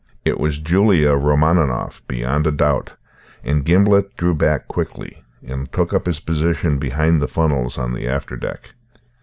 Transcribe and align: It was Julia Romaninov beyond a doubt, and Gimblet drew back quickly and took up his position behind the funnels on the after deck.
It 0.25 0.39
was 0.39 0.57
Julia 0.57 1.09
Romaninov 1.11 2.01
beyond 2.07 2.47
a 2.47 2.51
doubt, 2.51 2.93
and 3.43 3.63
Gimblet 3.63 4.17
drew 4.17 4.33
back 4.33 4.67
quickly 4.67 5.21
and 5.47 5.71
took 5.71 5.93
up 5.93 6.07
his 6.07 6.19
position 6.19 6.79
behind 6.79 7.21
the 7.21 7.27
funnels 7.27 7.77
on 7.77 7.93
the 7.93 8.07
after 8.07 8.35
deck. 8.35 8.71